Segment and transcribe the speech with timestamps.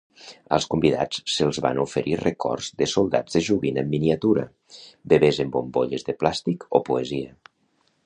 [0.55, 4.49] Als convidats se'ls van oferir records de soldats de joguina en miniatura,
[5.15, 7.35] bebès en bombolles de plàstic o poesia.